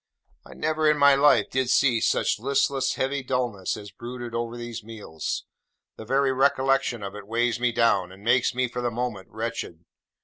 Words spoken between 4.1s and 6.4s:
over these meals: the very